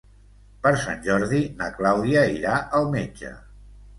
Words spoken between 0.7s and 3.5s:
Sant Jordi na Clàudia irà al metge.